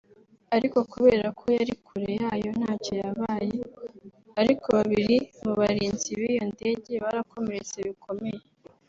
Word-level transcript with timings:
ariko 0.55 0.77
kubera 0.91 1.25
ko 1.39 1.45
yari 1.57 1.73
kure 1.85 2.11
yayo 2.21 2.49
ntacyo 2.59 2.93
yabaye 3.03 3.57
ariko 4.41 4.67
babiri 4.77 5.15
mu 5.41 5.51
barinzi 5.59 6.09
b’iyo 6.19 6.43
ndege 6.53 6.91
barakomeretse 7.03 7.77
bikomeye 7.87 8.41